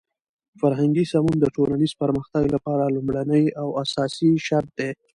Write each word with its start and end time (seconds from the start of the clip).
فرهنګي 0.59 1.05
سمون 1.11 1.37
د 1.41 1.45
ټولنیز 1.55 1.91
پرمختګ 2.01 2.43
لپاره 2.55 2.93
لومړنی 2.95 3.43
او 3.61 3.67
اساسی 3.83 4.29
شرط 4.47 4.69
دی. 4.79 4.91